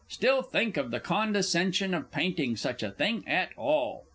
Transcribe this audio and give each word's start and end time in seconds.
Still 0.07 0.41
think 0.41 0.77
of 0.77 0.89
the 0.89 0.99
condescension 0.99 1.93
of 1.93 2.09
painting 2.09 2.55
such 2.55 2.81
a 2.81 2.89
thing 2.89 3.23
at 3.27 3.51
all! 3.55 4.07